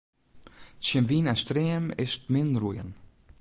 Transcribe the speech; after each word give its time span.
Tsjin 0.81 1.07
wyn 1.09 1.29
en 1.31 1.39
stream 1.43 1.85
is 2.03 2.13
't 2.21 2.29
min 2.31 2.51
roeien. 2.61 2.89